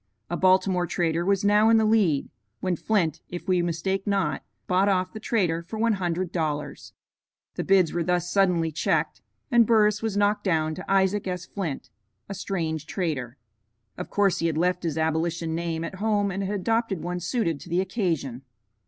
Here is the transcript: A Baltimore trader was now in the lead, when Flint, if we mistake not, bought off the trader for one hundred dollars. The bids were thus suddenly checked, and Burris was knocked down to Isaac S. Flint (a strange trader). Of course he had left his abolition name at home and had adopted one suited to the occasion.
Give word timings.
A 0.31 0.35
Baltimore 0.35 0.87
trader 0.87 1.23
was 1.23 1.45
now 1.45 1.69
in 1.69 1.77
the 1.77 1.85
lead, 1.85 2.27
when 2.59 2.75
Flint, 2.75 3.21
if 3.29 3.47
we 3.47 3.61
mistake 3.61 4.07
not, 4.07 4.43
bought 4.65 4.89
off 4.89 5.13
the 5.13 5.19
trader 5.19 5.61
for 5.61 5.77
one 5.77 5.93
hundred 6.01 6.31
dollars. 6.31 6.93
The 7.53 7.63
bids 7.63 7.93
were 7.93 8.03
thus 8.03 8.27
suddenly 8.27 8.71
checked, 8.71 9.21
and 9.51 9.67
Burris 9.67 10.01
was 10.01 10.17
knocked 10.17 10.43
down 10.43 10.73
to 10.73 10.91
Isaac 10.91 11.27
S. 11.27 11.45
Flint 11.45 11.91
(a 12.27 12.33
strange 12.33 12.87
trader). 12.87 13.37
Of 13.95 14.09
course 14.09 14.39
he 14.39 14.47
had 14.47 14.57
left 14.57 14.81
his 14.81 14.97
abolition 14.97 15.53
name 15.53 15.83
at 15.83 15.93
home 16.01 16.31
and 16.31 16.41
had 16.43 16.55
adopted 16.61 17.03
one 17.03 17.19
suited 17.19 17.59
to 17.59 17.69
the 17.69 17.79
occasion. 17.79 18.41